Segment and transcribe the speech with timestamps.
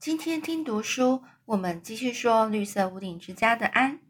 [0.00, 4.00] 今天听读书，我们继续说绿色屋顶之家的安。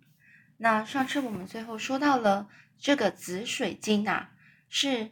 [0.57, 4.31] 那上次我们最后说到了这个紫水晶啊，
[4.69, 5.11] 是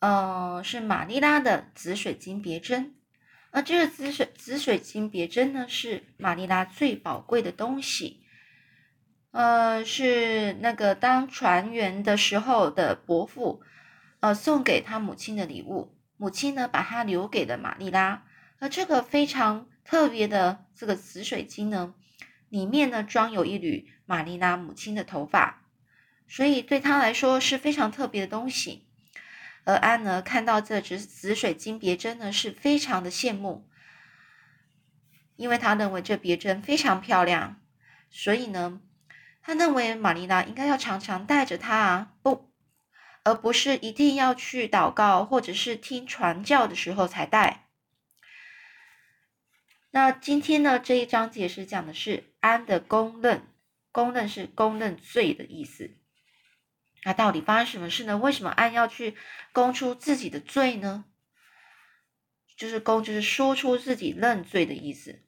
[0.00, 2.96] 呃是玛丽拉的紫水晶别针，
[3.52, 8.24] 而这个紫水紫水晶别针呢，是玛丽拉最宝贵的东西，
[9.30, 13.62] 呃是那个当船员的时候的伯父
[14.18, 18.24] 呃送给他母亲的礼物，母亲呢把它留给了玛丽拉，
[18.58, 21.94] 而这个非常特别的这个紫水晶呢。
[22.48, 25.64] 里面呢装有一缕玛丽娜母亲的头发，
[26.28, 28.86] 所以对他来说是非常特别的东西。
[29.64, 33.68] 而安呢看到这只紫水晶别针呢是非常的羡慕，
[35.34, 37.60] 因为他认为这别针非常漂亮，
[38.10, 38.80] 所以呢
[39.42, 42.52] 他认为玛丽娜应该要常常带着它啊，不，
[43.24, 47.65] 而不是一定要去祷告或者是听传教的时候才戴。
[49.90, 53.42] 那今天呢这一章节是讲的是安的公认，
[53.92, 55.90] 公认是公认罪的意思。
[57.04, 58.18] 那到底发生什么事呢？
[58.18, 59.16] 为什么安要去
[59.52, 61.04] 供出自己的罪呢？
[62.56, 65.22] 就是供，就是说出自己认罪的意思。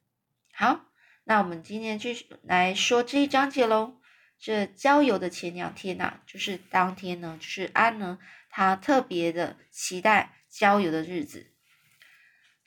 [0.52, 0.86] 好，
[1.24, 4.00] 那我们今天继续来说这一章节喽。
[4.40, 8.18] 这郊游的前两天呐，就是当天呢，就是安呢，
[8.50, 11.52] 他特别的期待郊游的日子。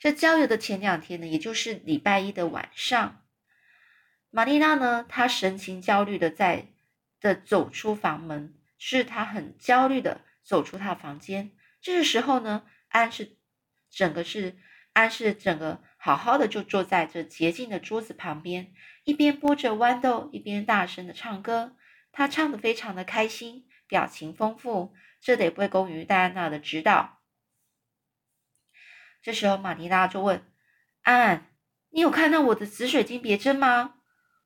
[0.02, 3.22] 这郊游的前两天呢，也就是礼拜一的晚上，
[4.30, 6.72] 玛丽娜呢，她神情焦虑的在
[7.20, 11.52] 的走出房门，是她很焦虑的走出她房间。
[11.80, 13.36] 这个时候呢，安是
[13.90, 14.56] 整个是
[14.92, 18.72] 安是整个好好的就坐在这洁净的桌子旁边，
[19.04, 21.76] 一边剥着豌豆，一边大声的唱歌。
[22.10, 27.21] 他唱的非常的开心，表情丰富，这得归功于戴安娜的指导。
[29.22, 30.44] 这时候，玛丽拉就问
[31.02, 31.46] 安安
[31.90, 33.94] ：“你有看到我的紫水晶别针吗？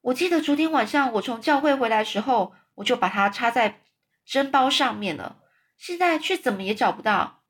[0.02, 3.82] 我记得昨天晚上我从教会回来时候，我就把它插在
[4.26, 5.40] 针包上面了，
[5.78, 7.42] 现在却怎么也找不到。”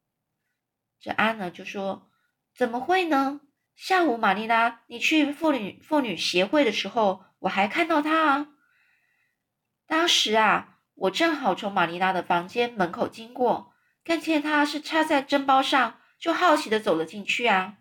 [1.00, 2.10] 这安呢就说
[2.56, 3.40] ：“怎么会呢？
[3.74, 8.48] 下午玛丽拉你去妇女妇女协会的时候，我还看到它啊。
[9.88, 13.72] 当时啊，我正好从玛丽拉的房间门口经过，
[14.04, 17.76] 看见它是插在针包上。”就好奇的走了进去啊，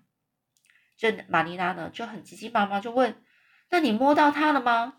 [0.95, 3.23] 这玛丽拉呢就很急急忙忙就问
[3.71, 4.97] ：“那你摸到它了吗？”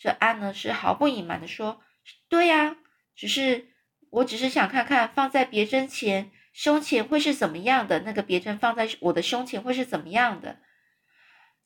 [0.00, 1.82] 这安呢是毫不隐瞒的说
[2.30, 2.76] ：“对呀，
[3.14, 3.68] 只是
[4.08, 10.60] 我只是想看看放在别针前胸前会是怎么样的，那个别针放在我的胸前会是怎么样的。”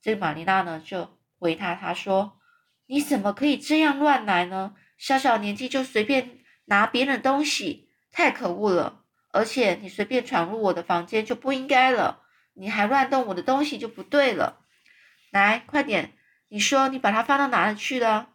[0.02, 2.40] 这玛丽拉呢就回他，他说
[2.86, 4.74] ：“你怎么可以这样乱来呢？
[4.98, 8.98] 小小年纪就随便拿别人的东西，太可恶了。”
[9.32, 12.22] 而且你随便闯入我的房间就不应该了，
[12.52, 14.60] 你还乱动我的东西就不对了。
[15.30, 16.12] 来，快点，
[16.48, 18.28] 你说你把它放到哪里去了？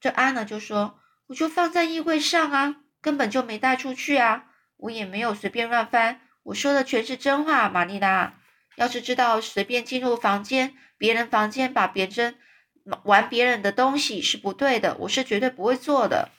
[0.00, 4.46] 这安娜就说，我就放在衣柜上啊，根本就没带出去啊，
[4.78, 8.40] 我也没有随便乱翻，我说的全是真话，玛丽拉。
[8.76, 12.38] 要是知道随便进入房间，别人房间把别针
[13.02, 16.30] 玩别人的东西是不对的，我是绝对不会做的。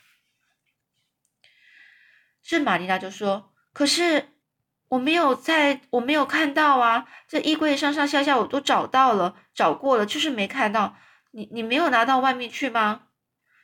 [2.58, 4.30] 是玛丽娜就说：“可是
[4.88, 7.08] 我没有在，我没有看到啊！
[7.28, 10.98] 这衣柜上上下下我都找到了，找过了，就是没看到。
[11.32, 13.04] 你你没有拿到外面去吗？”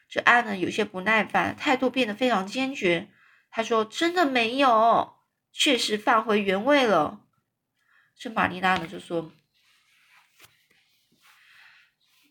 [0.07, 3.09] 这安呢有些不耐烦，态度变得非常坚决。
[3.49, 5.15] 他说：“真的没有，
[5.51, 7.21] 确实放回原位了。”
[8.15, 9.31] 这玛丽娜呢就说，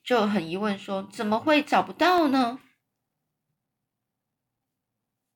[0.05, 2.61] 就很疑问说：“怎么会找不到呢？”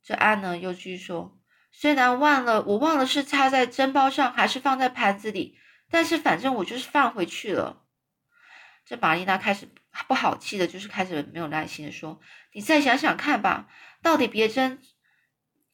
[0.08, 1.38] 这安呢又继续说
[1.70, 5.58] ：“虽然忘了，我忘了是插在针包上还是放在盘子里，
[5.90, 7.82] 但是反正我就是放回去了。”
[8.86, 9.68] 这玛丽娜开始
[10.06, 12.18] 不好气的，就是开始没有耐心的说
[12.54, 13.68] ：“你再想想看吧，
[14.02, 14.80] 到底别针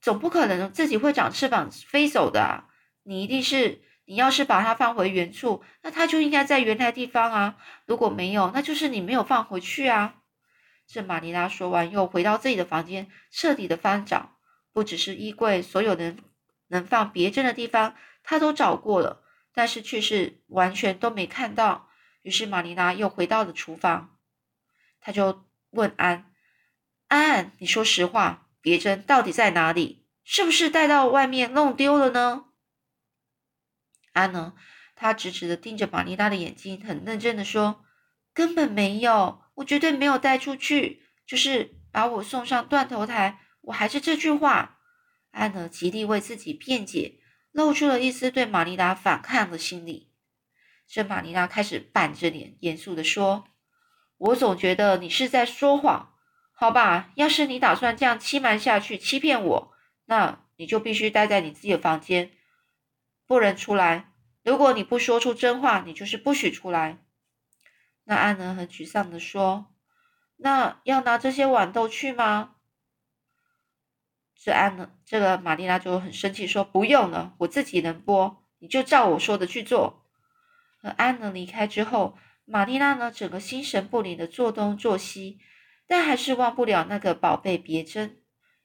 [0.01, 2.67] 总不可能自己会长翅膀飞走的啊。
[3.05, 7.57] 你一定是，你要是把它放回原处，那它就应该在原来地方啊。
[7.87, 10.17] 如果没有，那就是你没有放回去啊。”
[10.87, 14.37] 这玛丽拉说完，又回到自己的房间，彻底的翻找，
[14.73, 16.19] 不只是衣柜，所有能
[16.69, 19.23] 能放别针的地方，她都找过了，
[19.53, 21.89] 但是却是完全都没看到。
[22.23, 24.19] 于是玛丽拉又回到了厨房，
[25.01, 26.33] 她就问安
[27.09, 30.07] ：“安，你说实话，别针到底在哪里？
[30.23, 32.47] 是不是带到外面弄丢了呢？”
[34.13, 34.55] 安呢，
[34.95, 37.85] 他直直的盯着玛丽拉的眼睛，很认真的说
[38.33, 43.41] ：“根本没有。”我绝对没有带出去，就是把我送上断头台。
[43.63, 44.79] 我还是这句话，
[45.31, 47.21] 安娜极力为自己辩解，
[47.53, 50.11] 露出了一丝对玛丽拉反抗的心理。
[50.87, 53.45] 这玛丽娜开始板着脸，严肃的说
[54.19, 56.15] ：“我总觉得你是在说谎。
[56.53, 59.73] 好吧，要是你打算这样欺瞒下去，欺骗我，
[60.05, 62.33] 那你就必须待在你自己的房间，
[63.27, 64.13] 不能出来。
[64.45, 66.99] 如果你不说出真话，你就是不许出来。”
[68.05, 69.75] 那安能，很沮丧的说
[70.37, 72.57] ：“那要拿这些豌豆去吗？”
[74.37, 80.05] 这安能，这个玛丽娜就很生气，说：“不用了，我自己能剥，你就照我说的去做。”
[80.83, 85.39] 和安能离开之后，玛丽娜呢整个心神不宁的做东做西，
[85.87, 88.19] 但还是忘不了那个宝贝别针，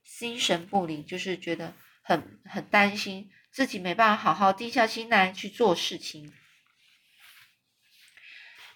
[0.03, 6.33] 心神不宁就是觉得很很担心自己没办法好好定下心来去做事情。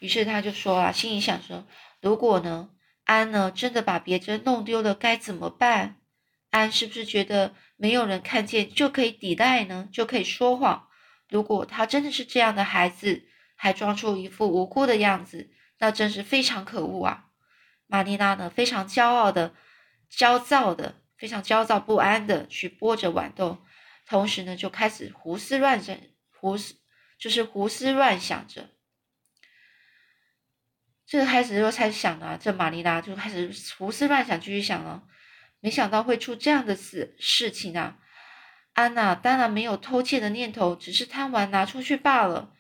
[0.04, 1.66] 于是他就说啊，心里想说，
[2.02, 2.72] 如果呢
[3.06, 6.02] 安呢真的把别针弄丢了，该怎么办？
[6.50, 9.88] 安是不是觉得没有人看见就可以抵赖呢？
[9.94, 10.90] 就可以说谎？
[11.30, 13.30] 如果他真的是这样的孩子？
[13.56, 17.28] 还装出一副无辜的样子，那真是非常可恶啊！
[17.88, 19.54] 玛丽娜呢，非常骄傲的、
[20.10, 23.60] 焦躁的、非常焦躁不安的去剥着豌豆，
[24.06, 25.96] 同时呢，就开始胡思乱想，
[26.42, 26.76] 胡思
[27.18, 28.73] 就是胡思乱想着。
[31.06, 35.04] 这个开始就开始想了，这玛丽娜就开始胡思乱想，继续想了。
[35.60, 37.98] 没想到会出这样的事事情啊！
[38.74, 42.54] 安娜当然没有偷窃的念头，只是贪玩拿出去罢了。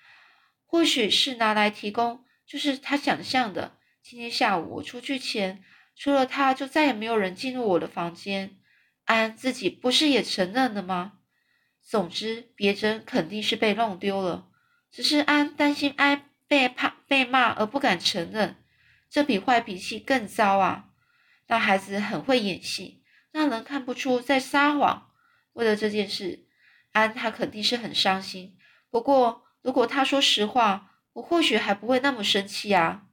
[0.65, 3.77] 或许是拿来提供，就是他想象的。
[4.01, 5.63] 今天下午我出去前，
[5.95, 8.57] 除了他就再也没有人进入我的房间。
[9.05, 11.13] 安自己不是也承认了吗？
[11.81, 14.47] 总之，别针肯定是被弄丢了，
[14.91, 18.63] 只是安担心安被怕被骂而不敢承认，
[19.09, 20.89] 这比坏脾气更糟啊！
[21.47, 25.11] 那孩子很会演戏，让人看不出在撒谎。
[25.53, 26.47] 为了这件事，
[26.91, 28.57] 安他肯定是很伤心。
[28.89, 29.41] 不过。
[29.63, 33.05] 如果他说实话，我或许还不会那么生气啊。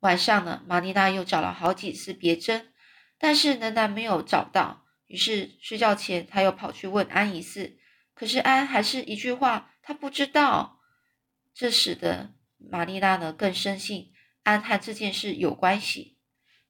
[0.00, 2.72] 晚上呢，玛丽娜又找了好几次别针，
[3.18, 4.86] 但是仍然没有找到。
[5.06, 7.76] 于是睡觉前，他又跑去问安一次，
[8.14, 10.75] 可是安还是一句话，他不知道。
[11.56, 14.12] 这使得玛丽娜呢更深信
[14.42, 16.18] 安和这件事有关系。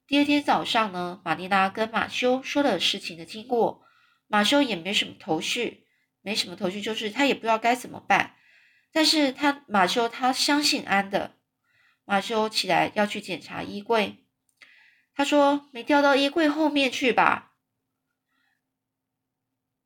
[0.06, 3.84] 第二天早上呢，玛丽娜跟马修说了事情的经过，
[4.28, 5.84] 马修也没什么头绪。
[6.22, 8.34] 没什么头绪，就是他也不知道该怎么办。
[8.90, 11.36] 但是他马修他相信安的。
[12.04, 14.24] 马修起来要去检查衣柜，
[15.14, 17.54] 他说没掉到衣柜后面去吧？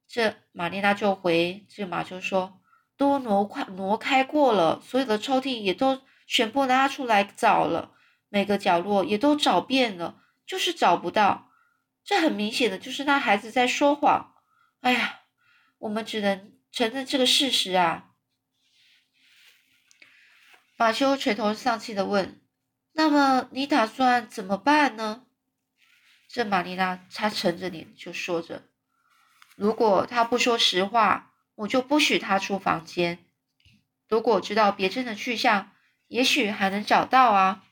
[0.06, 2.59] 这玛丽娜就回这马修说，
[3.00, 7.92] 都挪快挪开过了，所有的抽屉也都全部拉出来找了，
[8.28, 11.50] 每个角落也都找遍了，就是找不到。
[12.04, 14.34] 这很明显的就是那孩子在说谎。
[14.82, 15.20] 哎呀！
[15.78, 18.10] 我们只能承认这个事实啊！
[20.76, 22.42] 马修垂头丧气的问
[22.92, 25.24] ：“那么你打算怎么办呢？”
[26.28, 28.68] 这玛丽娜她沉着脸就说着
[29.56, 31.29] ：“如果他不说实话，
[31.60, 33.18] 我就不许他出房间。
[34.08, 35.72] 如果知道别针的去向，
[36.06, 37.64] 也许还能找到啊。”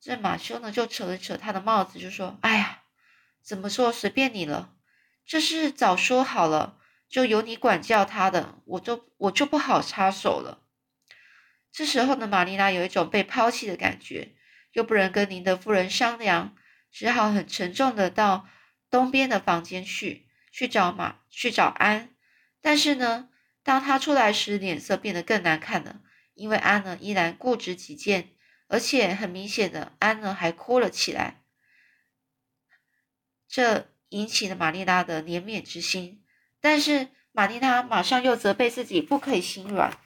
[0.00, 2.82] 这马修呢就扯了扯他的帽子，就说：“哎呀，
[3.40, 4.74] 怎么说随便你了。”
[5.24, 6.78] 这是早说好了，
[7.08, 10.62] 就由你管教他的，我就我就不好插手了。
[11.70, 14.34] 这时候呢，玛丽娜有一种被抛弃的感觉，
[14.72, 16.54] 又不能跟您的夫人商量，
[16.90, 18.46] 只好很沉重的到
[18.90, 22.11] 东边的房间去，去找马，去找安。
[22.62, 23.28] 但是呢，
[23.62, 26.00] 当他出来时，脸色变得更难看了，
[26.32, 28.30] 因为安呢依然固执己见，
[28.68, 31.42] 而且很明显的，安呢还哭了起来。
[33.46, 33.92] 这。
[34.12, 36.22] 引起了玛丽娜的怜悯之心，
[36.60, 39.98] 但是玛丽娜马上又责备自己不可以心软。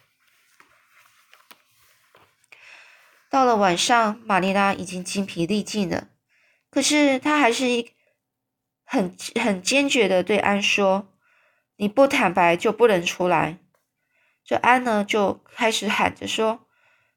[3.29, 6.11] 到了晚上，玛丽娜已经精疲力尽了，
[6.71, 7.91] 可是她还是一
[8.85, 11.13] 很很坚决的对安说
[11.77, 13.59] ：“你不坦白就不能出来。”
[14.45, 16.67] 这安呢就开始喊着说：“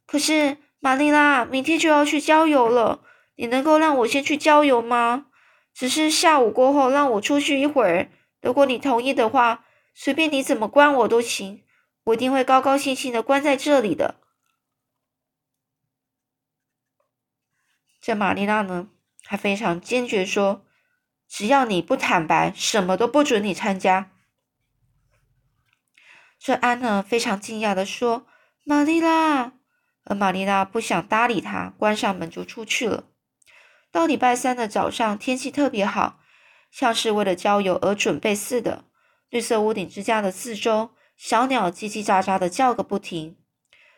[0.08, 3.04] 可是玛丽娜明天就要去郊游了，
[3.36, 5.28] 你能够让我先去郊游吗？”
[5.72, 8.10] 只是下午过后让我出去一会儿，
[8.42, 9.64] 如果你同意的话，
[9.94, 11.64] 随便你怎么关我都行，
[12.06, 14.16] 我一定会高高兴兴的关在这里的。
[18.02, 18.90] 这玛丽娜呢，
[19.24, 20.66] 还非常坚决说，
[21.30, 24.12] 只要你不坦白，什么都不准你参加。
[26.40, 28.26] 这安呢，非常惊讶的说
[28.64, 29.52] ：“玛丽拉。”
[30.06, 33.04] 而玛丽拉不想搭理他，关上门就出去了。
[33.92, 36.20] 到礼拜三的早上，天气特别好，
[36.72, 38.86] 像是为了郊游而准备似的。
[39.30, 43.36] 绿色屋顶之家的四周小鸟叽叽喳喳的叫个不停。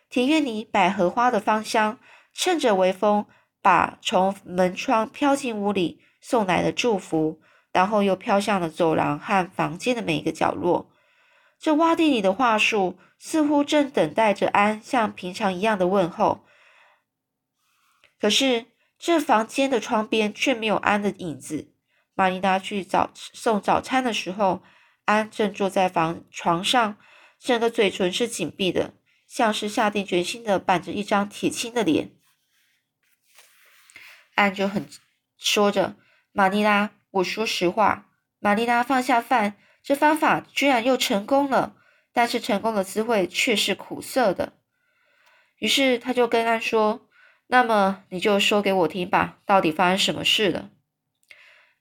[0.09, 1.99] 庭院里百合花的芳香，
[2.33, 3.25] 趁着微风，
[3.61, 7.39] 把从门窗飘进屋里送来的祝福，
[7.71, 10.89] 然后又飘向了走廊和房间的每一个角落。
[11.61, 16.43] 这洼地里的桦树似乎正等待着安像平常一样的问候，
[18.19, 18.65] 可是
[18.97, 21.71] 这房间的窗边却没有安的影子。
[22.15, 24.63] 玛丽达去早送早餐的时候，
[25.05, 26.97] 安正坐在房床上，
[27.39, 28.95] 整个嘴唇是紧闭的，
[29.27, 32.11] 像是下定决心的板着一张铁青的脸。
[34.33, 34.89] 安就很
[35.37, 35.95] 说着
[36.33, 38.07] ：“玛丽拉，我说实话。”
[38.43, 41.75] 玛丽拉放下饭，这方法居然又成功了，
[42.13, 44.53] 但是成功的滋味却是苦涩的。
[45.57, 47.07] 于是他就跟安说
[47.47, 50.69] ：“那么你就说给我听吧，到底发生什么事了？”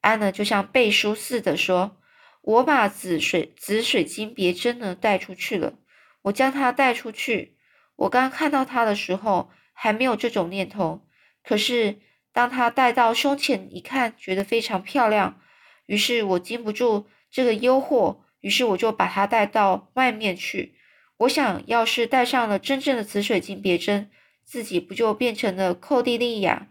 [0.01, 1.99] 安呢，就像背书似的说
[2.41, 5.75] ：“我把紫水紫水晶别针呢带出去了。
[6.23, 7.59] 我将它带出去。
[7.97, 11.07] 我刚看到它的时候还没有这种念头，
[11.43, 12.01] 可是
[12.33, 15.41] 当它带到胸前一看，觉得非常漂亮。
[15.87, 20.75] 于是我禁不住这个诱惑，于是我就把它带到外面去。
[21.19, 24.11] 我想要是戴上了真正的紫水晶别针，
[24.45, 26.69] 自己不就变成了寇蒂利亚，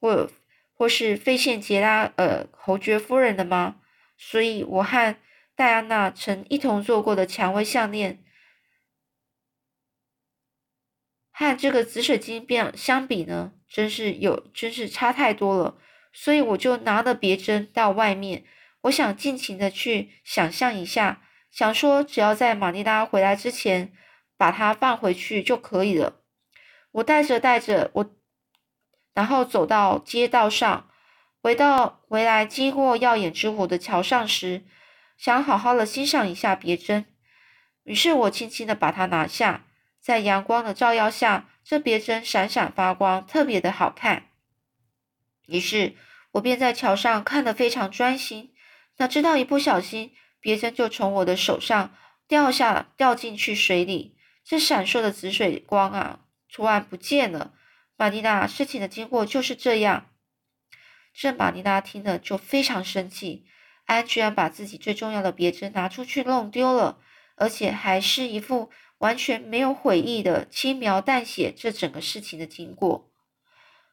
[0.00, 0.30] 或？”
[0.76, 3.76] 或是费县杰拉呃侯爵夫人的吗？
[4.18, 5.16] 所以我和
[5.54, 8.24] 戴安娜曾一同做过的蔷薇项链，
[11.30, 15.78] 和这个紫水晶变相比呢，真是有真是差太多了。
[16.12, 18.44] 所以我就拿了别针到外面，
[18.84, 23.92] 我想尽情的去想象一下，想说只要在玛丽拉回来之前
[24.36, 26.20] 把它放回去就可以了。
[26.92, 28.14] 我带着带着我。
[29.14, 30.90] 然后走到街道上，
[31.40, 34.64] 回到回来，经过耀眼之火的桥上时，
[35.16, 37.06] 想好好的欣赏一下别针。
[37.84, 39.66] 于是我轻轻的把它拿下，
[40.00, 44.24] 在阳光的照耀下，这别针闪闪发光，特别的好看。
[45.46, 45.94] 于是
[46.32, 48.53] 我便在桥上看得非常专心，
[48.98, 51.94] 哪知道一不小心，别针就从我的手上
[52.28, 54.16] 掉下，掉进去水里。
[54.44, 56.20] 这闪烁的紫水光啊，
[56.52, 57.54] 突然不见了。
[57.96, 60.10] 玛丽娜，事情的经过就是这样。
[61.12, 63.46] 这玛丽娜听了就非常生气，
[63.86, 66.98] 安居然把自己最重要的别针拿出去弄丢了，
[67.36, 73.10] 而且还是一副完全没有悔意的轻描淡写这整个事情的经过。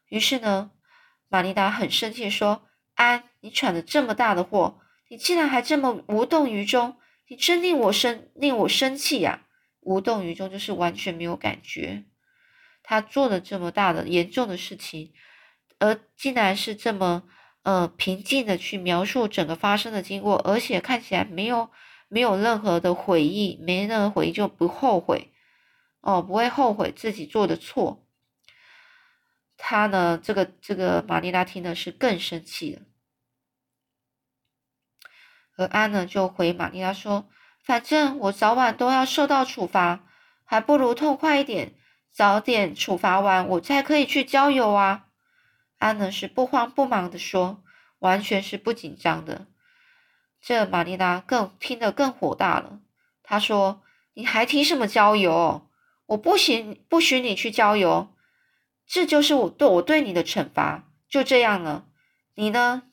[0.10, 0.72] 于是呢，
[1.30, 4.82] 玛丽娜很生气说：“安，你闯了这么大的祸，
[5.12, 6.96] 你竟然还这么无动于衷，
[7.28, 9.46] 你真令我生令我生气呀！
[9.82, 12.06] 无动于衷就是完全没有感觉。”
[12.82, 15.12] 他做了这么大的严重的事情，
[15.80, 17.24] 而竟然是这么
[17.64, 21.70] 呃平静的去描述整个发生的经过，而且看起来没有
[22.08, 25.34] 没有任何的悔意，没任何悔意就不后悔
[26.00, 28.08] 哦，不会后悔自己做的错。
[29.58, 32.82] 他呢，这个这个玛丽拉听的是更生气了，
[35.58, 37.28] 而安呢就回玛丽拉说
[37.64, 40.04] ：“反正我早晚都要受到处罚，
[40.44, 41.76] 还不如痛快一点。”
[42.14, 45.06] 早点处罚完，我才可以去郊游啊！
[45.78, 47.64] 安呢是不慌不忙的说，
[48.00, 49.48] 完全是不紧张的。
[50.42, 52.82] 这玛丽拉更听得更火大了。
[53.24, 53.82] 她说
[54.14, 55.70] ：“你还提什么郊游？
[56.08, 58.14] 我不行，不许你去郊游。
[58.86, 61.86] 这就是我对我对你的惩罚，就这样了。
[62.36, 62.84] 你呢？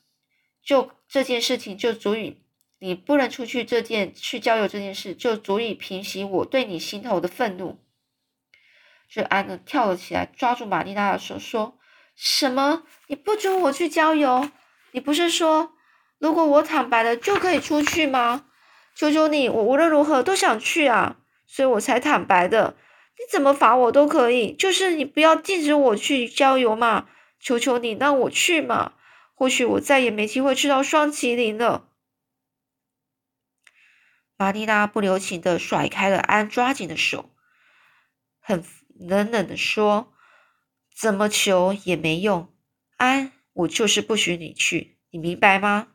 [0.63, 2.41] 就这件事情就足以，
[2.79, 7.79] 你不能出去这件去郊游这件事，就足以平息我对你心头的愤怒。”
[9.11, 11.77] 这安呢跳了起来，抓住玛丽娜的手，说
[12.15, 12.83] ：“什么？
[13.07, 14.49] 你不准我去郊游？
[14.91, 15.73] 你不是说，
[16.19, 18.45] 如果我坦白了就可以出去吗？
[18.95, 21.17] 求求你，我无论如何都想去啊，
[21.47, 22.75] 所以我才坦白的。
[23.17, 27.07] 你怎么罚我都可以，就是你不要禁止我去郊游嘛！
[27.39, 28.93] 求求你，让我去嘛！
[29.33, 31.87] 或许我再也没机会吃到双麒麟了。”
[34.39, 37.29] 玛丽娜不留情的甩开了安抓紧的手，
[38.39, 38.65] 很。
[39.01, 40.11] 冷冷的说
[40.93, 42.53] ：“怎么求也没用，
[42.97, 45.87] 安，我就是不许你去，你明白吗？”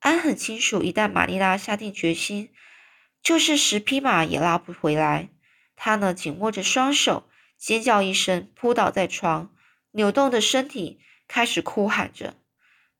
[0.00, 2.50] 安很清楚，一旦玛丽拉下定决心，
[3.22, 5.28] 就是十匹马也拉不回来。
[5.76, 9.54] 他呢，紧握着双手，尖叫一声，扑倒在床，
[9.90, 10.98] 扭动的身体
[11.28, 12.36] 开始哭喊着。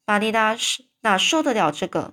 [0.04, 2.12] 玛丽拉是哪受得了这个？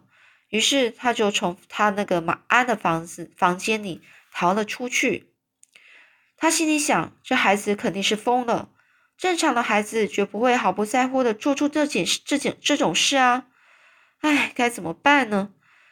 [0.50, 4.02] 于是他就从他那个马安的房子房间里
[4.32, 5.32] 逃了出去。
[6.38, 8.70] 他心里想：这孩子肯定是疯了。
[9.18, 13.48] 正常的孩子绝不会毫不在乎的做出这件事、这件这种事啊！
[14.22, 15.52] 唉，该怎么办呢？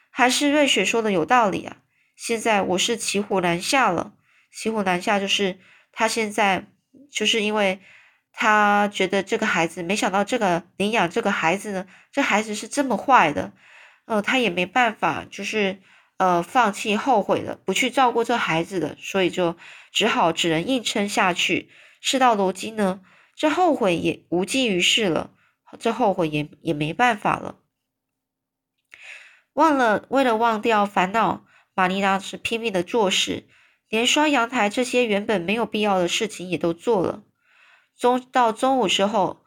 [0.09, 1.77] 还是瑞雪说的有道理啊！
[2.15, 4.13] 现在我是骑虎难下了。
[4.51, 5.59] 骑虎难下就是
[5.91, 6.67] 他现在
[7.11, 7.81] 就是因为
[8.31, 13.51] 他觉得这个孩子，没想到这个领养这个孩子呢，这孩子是这么坏的，
[14.07, 15.81] 呃，他也没办法，就是
[16.15, 19.57] 呃放弃后悔了，不去照顾这孩子的，所以就
[19.91, 21.69] 只好只能硬撑下去。
[21.99, 23.01] 事到如今呢，
[23.35, 25.31] 这后悔也无济于事了，
[25.77, 27.59] 这后悔也也没办法了。
[29.51, 31.45] 忘了，为了忘掉烦恼，
[31.75, 33.45] 玛丽拉是拼命的做事，
[33.89, 37.23] 连刷阳台这些原本没有必要的事情也都做了。
[37.97, 39.43] 中到中午之后，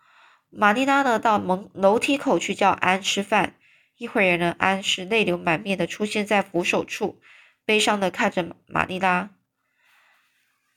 [0.51, 3.55] 玛丽拉呢到门楼梯口去叫安吃饭。
[4.01, 7.21] 一会儿呢，安是泪流满面的出现在扶手处，
[7.67, 9.29] 悲伤的看着玛丽拉。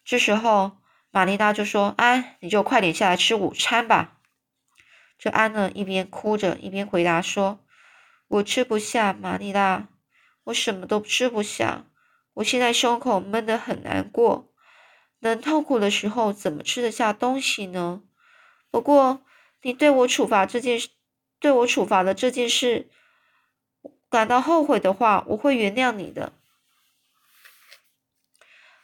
[0.03, 0.73] 这时候，
[1.09, 4.19] 玛丽拉就说：“安，你就快点下来吃午餐吧。”
[5.17, 7.63] 这安呢一边哭着一边回答说。
[8.27, 9.87] 我吃不下，玛丽拉，
[10.43, 11.85] 我什么都吃不下。
[12.33, 14.51] 我现在胸口闷得很难过，
[15.19, 18.03] 能痛苦的时候怎么吃得下东西呢？
[18.69, 19.23] 不过
[19.61, 20.89] 你对我处罚这件事，
[21.39, 22.89] 对我处罚的这件事
[24.13, 26.33] 感到后悔的话，我会原谅你的。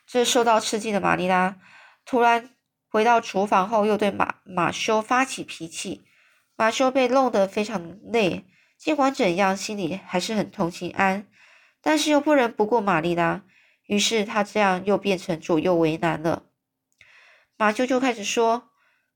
[0.08, 1.60] 这受到刺激的玛丽拉
[2.04, 2.56] 突然
[2.90, 6.04] 回到厨房后，又对马马修发起脾气。
[6.56, 8.48] 马修被弄得非常累。
[8.80, 11.28] 尽管怎样，心里还是很同情安，
[11.80, 13.44] 但是又不能不顾玛丽拉，
[13.86, 16.48] 于是他这样又变成左右为难了。
[17.56, 18.72] 马修就开始说：“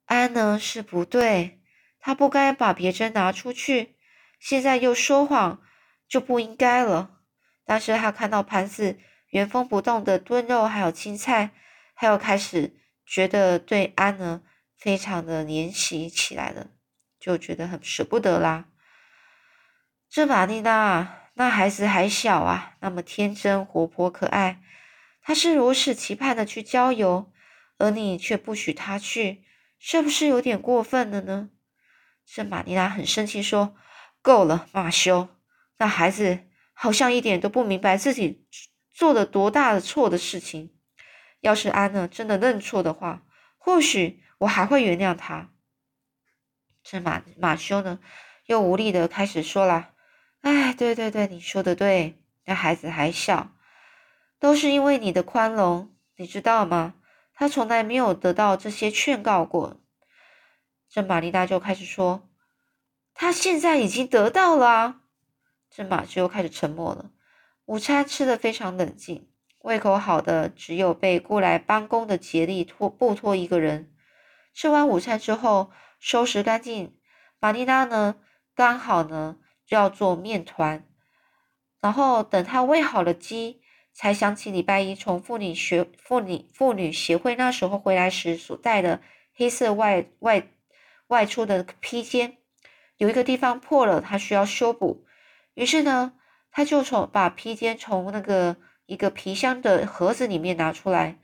[0.05, 1.61] 安呢是不对，
[1.99, 3.95] 他不该把别针拿出去，
[4.39, 5.61] 现在又说谎，
[6.13, 7.21] 就不应该了。”
[7.65, 11.49] 但是他看到盘子原封不动的炖肉，还有青菜，
[11.95, 14.43] 他又开始觉得对安呢
[14.77, 16.67] 非常的怜惜起来了，
[17.19, 18.65] 就觉得很舍不得啦。
[20.07, 24.61] 这玛丽娜，那孩子还小啊，那么天真、活泼、可爱，
[25.23, 27.31] 他是如此期盼的去郊游，
[27.79, 29.43] 而你却不许他去，
[29.79, 31.49] 是不是有点过分了呢？
[32.25, 33.75] 这玛丽娜很生气，说
[34.21, 35.27] ：“够了，马修，
[35.83, 36.39] 那孩子
[36.71, 38.47] 好像一点都不明白自己
[38.93, 40.73] 做了多大的错的事情。
[41.41, 43.25] 要是安娜真的认错的话，
[43.57, 45.49] 或许我还会原谅他。”
[46.83, 47.99] 这马马修呢，
[48.45, 49.89] 又无力的开始说了。
[50.39, 52.17] 哎，对对对，你说的对。
[52.45, 53.51] 那孩子还小，
[54.39, 56.93] 都是因为你的宽容，你知道吗？
[57.33, 59.81] 他从来没有得到这些劝告过。
[60.89, 62.29] 这玛丽娜就开始说，
[63.13, 65.01] 他现在已经得到了。
[65.73, 67.09] 这马修开始沉默了。
[67.65, 73.91] 午餐吃的非常冷静，胃口好的只有被雇来帮工的杰利托布托一个人。
[74.53, 76.95] 吃完午餐之后，收拾干净，
[77.39, 78.15] 玛丽拉呢，
[78.55, 79.37] 刚好呢。
[79.65, 80.85] 就要做面团，
[81.79, 83.61] 然后等他喂好了鸡，
[83.93, 89.01] 才想起礼拜一从妇女学妇女妇女协会那时候回来时所带的
[89.33, 90.49] 黑色外外
[91.07, 92.37] 外出的披肩，
[92.97, 95.05] 有一个地方破了，他需要修补。
[95.53, 96.13] 于是呢，
[96.51, 101.19] 他就从把披肩从那个一个皮箱的盒子里面拿出来。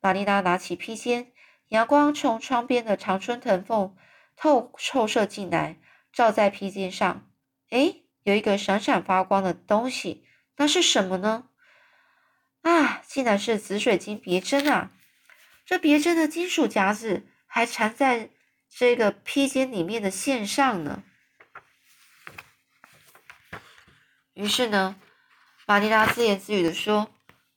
[0.00, 1.32] 玛丽娜拿起披肩，
[1.68, 3.96] 阳光从窗边的常春藤缝
[4.36, 5.78] 透透射进来，
[6.12, 7.28] 照在披肩上。
[7.70, 10.24] 哎，有一个闪闪发光的东西，
[10.56, 11.48] 那是什么呢？
[12.62, 14.92] 啊，竟然是紫水晶别针啊！
[15.64, 18.30] 这别针的金属夹子还缠在
[18.68, 21.02] 这个披肩里面的线上呢。
[24.36, 24.96] 于是呢，
[25.66, 27.08] 玛丽拉自言自语的说：“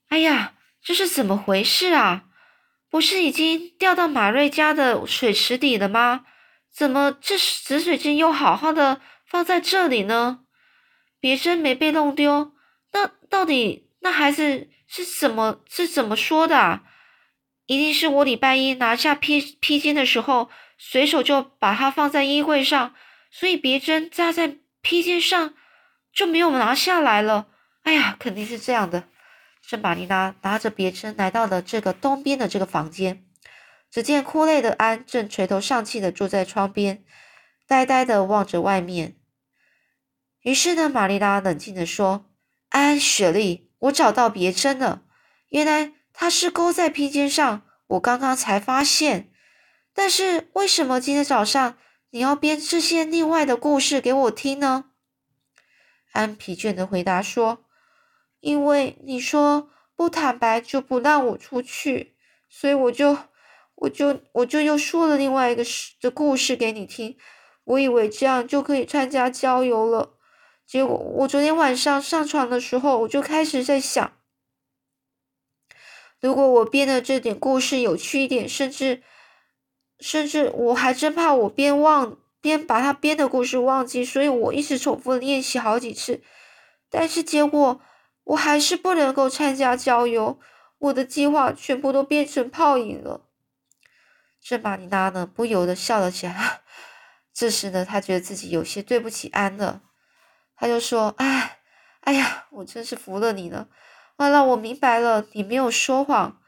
[0.07, 2.23] 哎呀，这是怎么回事啊？
[2.89, 6.25] 不是已经掉到马瑞家的水池底了吗？
[6.73, 10.39] 怎么这紫水晶又好好的？”放在这里呢，
[11.19, 12.53] 别针没被弄丢。
[12.93, 16.57] 那到底那孩子是怎么是怎么说的？
[16.57, 16.83] 啊？
[17.67, 22.95] 一定是我礼拜一拿下披披肩的时候，随手就把它放在衣柜上，
[23.29, 25.53] 所以别针扎在披肩上
[26.13, 27.47] 就没有拿下来了。
[27.83, 29.05] 哎呀，肯定是这样的。
[29.61, 33.23] 这玛丽娜拿着别针来到了这个东边的这个房间，
[33.91, 37.03] 只见哭累的安正垂头丧气的坐在窗边，
[37.67, 39.15] 呆呆的望着外面。
[40.41, 42.25] 于是呢，玛丽拉冷静地说
[42.69, 45.03] ：“安雪莉，我找到别针了。
[45.49, 49.31] 原来它是勾在披肩上，我刚刚才发现。
[49.93, 51.77] 但是为什么今天早上
[52.11, 54.85] 你要编这些另外的故事给我听呢？”
[56.11, 57.65] 安疲倦的回答说
[58.41, 62.15] ：“因为你说不坦白就不让我出去，
[62.49, 63.17] 所以我就
[63.75, 67.17] 我就我就又说了另外一个事的故事给你听。
[67.65, 70.15] 我以为这样就可以参加郊游了。”
[70.65, 74.13] 结果我昨天晚上上床的时候，我就开始在想，
[76.19, 79.01] 如果我编的这点故事有趣一点，甚至
[79.99, 86.21] 甚至我还真怕我编忘编把他编的故事忘记，所以我一直重复练习好几次，
[86.89, 87.81] 但是结果
[88.23, 90.39] 我还是不能够参加郊游，
[90.77, 93.25] 我的计划全部都变成泡影了。
[94.41, 96.61] 这玛尼娜呢，不由得笑了起来。
[97.33, 99.81] 这时呢，她觉得自己有些对不起安了，
[100.55, 101.59] 她就说：“哎，
[102.01, 103.67] 哎呀，我真是服了你了。
[104.15, 106.41] 完了，我明白了，你没有说谎，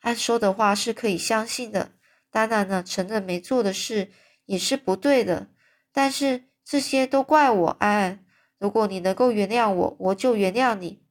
[0.00, 1.92] 安说的话是可以相信的。
[2.30, 4.12] 当然呢，承认没做的事
[4.48, 5.48] 也是不对的，
[5.92, 8.24] 但是这些都怪我，安安。
[8.58, 11.04] 如果你能够原谅我，我就原谅你。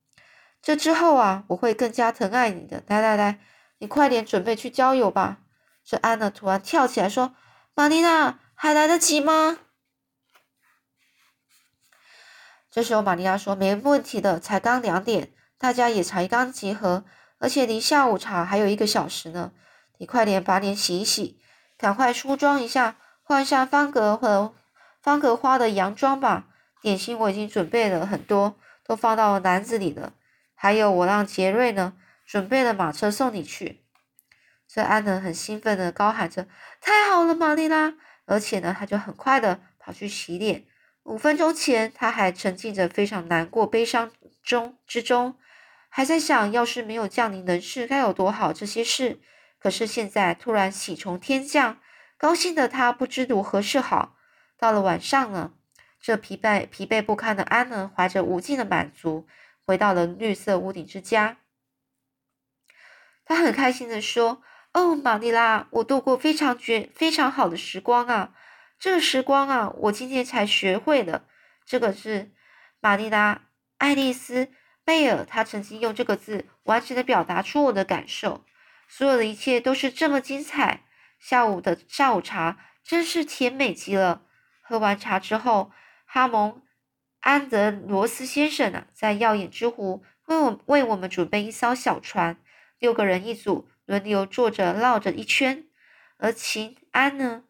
[0.59, 2.83] 这之后啊，我会更加疼爱你的。
[2.87, 3.39] 来来来，
[3.77, 5.41] 你快点准备去郊游吧。”
[5.85, 7.35] 这安呢，突然跳起来说
[7.75, 9.59] ：“玛丽娜，还来得及吗？”
[12.71, 17.05] 这时候，玛丽亚说：“没问题的，才刚两点，大家也才刚集合，
[17.37, 19.51] 而且离下午茶还有一个小时呢。
[19.99, 21.39] 你快点把脸洗一洗，
[21.77, 22.97] 赶快梳妆一下，
[23.27, 24.55] 换上方格和
[25.01, 26.45] 方格花的洋装吧。
[26.81, 30.13] 点心我已经准备了很多，都放到篮子里了。
[30.55, 33.83] 还有，我让杰瑞呢准备了马车送你去。”
[34.65, 36.47] 这安呢很兴奋的高喊着
[36.79, 40.63] ：“太好了，玛丽拉！”而且呢，他就很快的跑去洗脸。
[41.03, 44.09] 五分钟前，他还沉浸着非常难过、悲伤
[44.41, 45.35] 中之中，
[45.89, 48.53] 还在想要是没有降临人世该有多好。
[48.53, 49.19] 这些事，
[49.59, 51.79] 可是现在突然喜从天降，
[52.17, 54.17] 高兴的他不知如何是好。
[54.57, 55.53] 到了晚上呢，
[56.01, 59.27] 这疲惫疲惫不堪的安呢，怀着无尽的满足，
[59.65, 61.37] 回到了绿色屋顶之家。
[63.23, 64.41] 他很开心的说。
[64.73, 68.35] 哦，玛丽拉，我度过非常绝、非常好的时光啊！
[68.77, 71.25] 这个时光啊，我今天才学会的。
[71.65, 72.31] 这个是
[72.79, 73.33] 玛丽拉·
[73.79, 74.45] 爱丽丝·
[74.83, 78.45] 贝尔，她曾经用这个字完整的表达出我的感受。
[78.87, 80.83] 所有的一切都是这么精彩。
[81.19, 84.23] 下午的下午茶真是甜美极了。
[84.61, 85.71] 喝完茶之后，
[86.05, 86.51] 哈蒙·
[87.19, 92.37] 安德罗斯先生啊，在耀眼之湖为我为我们准备一艘小船，
[92.79, 93.69] 六个人一组。
[93.87, 95.63] 轮流坐着绕着一圈，
[96.17, 97.45] 而秦安呢？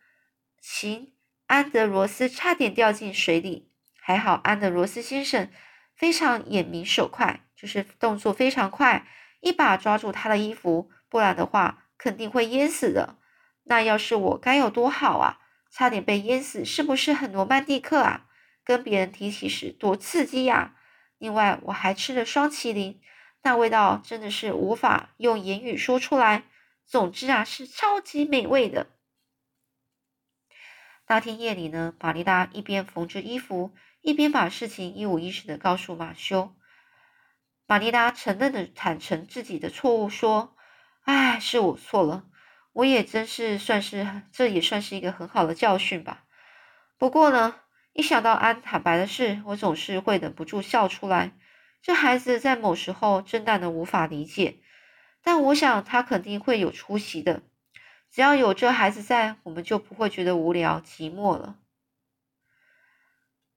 [0.62, 1.16] 秦
[1.48, 5.50] 安德罗斯差点掉进水里，还好安德罗斯先生
[5.96, 9.08] 非常眼明手快，就是动作非常快，
[9.40, 13.18] 一把抓住他的衣服，不然的话肯定会淹死的。
[13.68, 15.40] 那要是我该有多好啊！
[15.70, 18.28] 差点被淹死，是不是很罗曼蒂克啊？
[18.64, 20.76] 跟别人提起时多刺激呀！
[21.18, 23.02] 另外我还吃了双麒麟。
[23.44, 26.44] 那味道真的是无法用言语说出来。
[26.86, 28.88] 总之啊，是超级美味的。
[31.08, 36.54] 那天夜里呢，玛丽达一边缝制衣服，一边把事情一五一十的告诉马修。
[37.66, 40.56] 玛丽达承认的坦诚自己的错误，说
[41.04, 42.27] ：“哎，是我错了，
[42.78, 46.26] 我也真是算是，这也算是一个很好的教训吧。
[47.00, 47.56] 不过呢，
[47.94, 51.32] 一想到安坦白的事，我总是会忍不住笑出来。”
[51.82, 54.60] 这孩子在某时候真的无法理解，
[55.24, 57.42] 但我想他肯定会有出息的。
[58.12, 61.56] 只要有这孩子在，我们就不会觉得无聊寂寞了。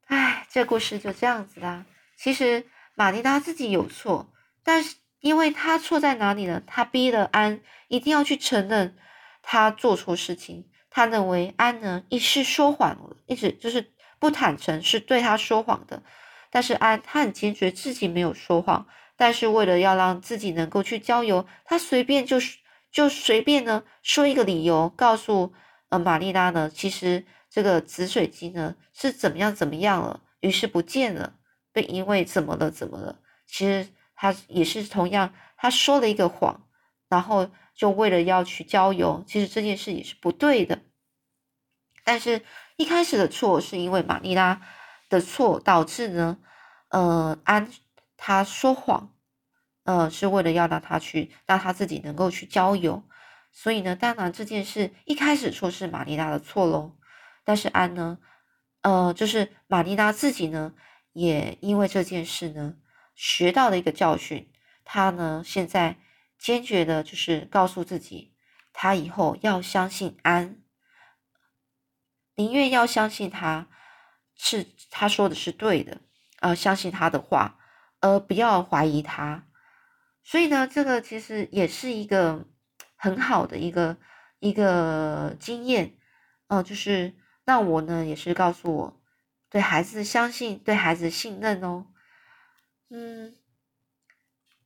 [0.07, 1.85] 唉，这故事就这样子啦。
[2.17, 4.33] 其实玛丽达自己有错，
[4.65, 6.63] 但是因为他错在哪里呢？
[6.67, 8.97] 他逼了安一定要去承认
[9.43, 10.67] 他做错事情。
[10.93, 16.03] 他认为安呢一是说谎了，一直就是不坦诚，是对他说谎的。
[16.51, 22.39] 但是安他很坚决自己没有说谎，但是为了要让自己能够去郊游，他随便就
[22.91, 25.53] 就随便呢说一个理由，告诉
[25.91, 31.35] 呃玛丽拉呢，其实这个紫水晶呢是怎么样怎么样了，于是不见了，
[31.73, 36.67] 被因为怎么了怎么了，其实他也是同样他说了一个谎，
[37.09, 37.49] 然后
[37.81, 40.83] 就为了要去郊游，其实这件事也是不对的，
[42.05, 42.43] 但是
[42.77, 44.61] 一开始的错是因为玛丽拉。
[45.09, 46.39] 的错导致呢，
[46.91, 47.69] 呃，安
[48.17, 49.13] 他说谎，
[49.83, 53.03] 呃，是为了要让他去让他自己能够去郊游，
[53.51, 56.97] 所以呢，当然这件事一开始说是玛丽拉的错喽，
[57.43, 58.19] 但是安呢，
[58.83, 60.75] 呃，就是玛丽拉自己呢，
[61.13, 62.77] 也因为这件事呢，
[63.17, 64.49] 学到了一个教训，
[64.85, 65.97] 他呢现在
[66.41, 68.35] 坚决的就是告诉自己，
[68.73, 70.63] 他以后要相信安，
[72.35, 73.69] 宁愿要相信他。
[74.43, 76.01] 是他说的是对的，
[76.41, 77.59] 呃，相信他的话，
[78.01, 79.47] 而不要怀疑他。
[80.25, 82.47] 所以呢，这个其实也是一个
[82.97, 83.99] 很好的一个
[84.39, 85.99] 一个经验，
[86.47, 89.03] 呃，就是那我呢也是告诉我，
[89.51, 91.89] 对孩子相信，对孩子信任哦。
[92.89, 93.37] 嗯，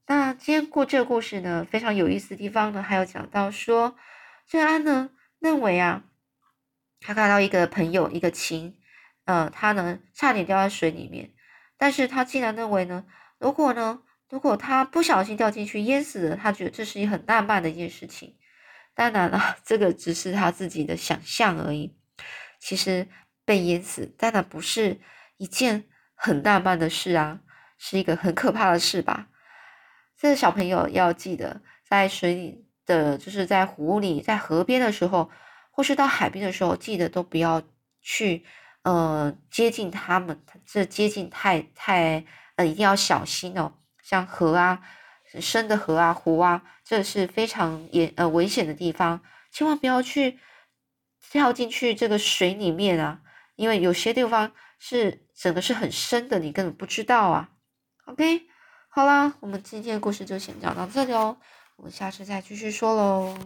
[0.07, 3.97] 那今天过这个故事呢，非常有意思的地方呢，还有讲到说，
[4.47, 6.05] 郑安呢认为啊，
[7.01, 8.77] 他看到一个朋友一个琴，
[9.25, 11.33] 呃，他呢差点掉在水里面，
[11.79, 13.07] 但是他竟然认为呢，
[13.39, 18.37] 如果呢，如果他不小心掉进去淹死了，他觉得这是一很浪漫的一件事情。
[18.95, 21.97] 当然了， 这个只是他自己的想象而已。
[22.61, 23.09] 其实
[23.45, 25.01] 被淹死当然不是
[25.39, 27.41] 一件很浪漫的事啊，
[27.79, 29.29] 是一个很可怕的事吧。
[30.25, 35.31] 这小朋友要记得，在水里的，就是在湖里、在河边的时候，
[35.71, 37.63] 或是到海边的时候，记得都不要
[38.01, 38.43] 去，
[38.85, 40.43] 呃，接近他们。
[40.65, 42.25] 这接近太太，
[42.57, 43.75] 呃，一定要小心哦。
[44.03, 44.81] 像河啊、
[45.41, 49.21] 深的河啊、湖啊，这是非常严呃危险的地方，
[49.53, 50.39] 千万不要去
[51.31, 53.21] 跳进去这个水里面啊，
[53.57, 57.51] 因为有些地方是整个是很深的，你根本不知道啊。
[58.07, 58.47] OK。
[58.97, 61.37] 好啦，我们今天的故事就先讲到这里哦，
[61.75, 63.37] 我们下次再继续说喽。